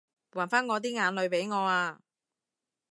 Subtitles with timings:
[0.31, 2.01] 還返我啲眼淚畀我啊